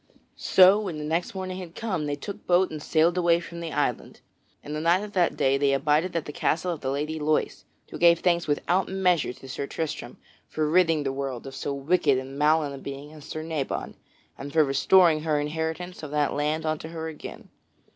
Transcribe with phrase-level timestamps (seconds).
[0.35, 3.77] So when the next morning had come they took boat and sailed away from that
[3.77, 4.19] island.
[4.63, 7.65] And the night of that day they abided at the castle of the Lady Loise,
[7.91, 10.17] who gave thanks without measure to Sir Tristram
[10.47, 13.93] for ridding the world of so wicked and malign a being as Sir Nabon,
[14.39, 17.49] and for restoring her inheritance of that land unto her again.